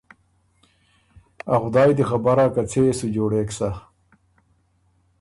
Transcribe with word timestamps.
ا 1.53 1.55
خدایٛ 1.61 1.91
دی 1.97 2.03
خبر 2.09 2.37
هۀ 2.41 2.45
که 2.55 2.61
څۀ 2.71 2.79
يې 2.87 2.93
سو 2.99 3.07
جوړېک 3.15 3.49
سۀ۔ 3.57 3.69